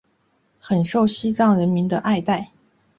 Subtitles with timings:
[0.59, 2.49] 很受西藏人民的爱戴。